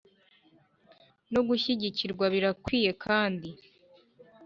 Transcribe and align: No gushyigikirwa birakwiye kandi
No 1.33 1.41
gushyigikirwa 1.47 2.25
birakwiye 2.33 2.91
kandi 3.05 3.49